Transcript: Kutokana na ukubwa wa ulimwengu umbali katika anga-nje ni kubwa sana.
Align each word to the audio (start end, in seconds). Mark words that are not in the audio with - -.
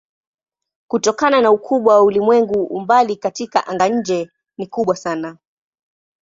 Kutokana 0.87 1.41
na 1.41 1.51
ukubwa 1.51 1.95
wa 1.95 2.01
ulimwengu 2.03 2.63
umbali 2.63 3.15
katika 3.15 3.67
anga-nje 3.67 4.29
ni 4.57 4.67
kubwa 4.67 4.95
sana. 4.95 5.37